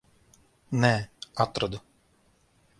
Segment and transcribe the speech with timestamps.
[0.85, 0.91] Nē,
[1.45, 1.85] atradu.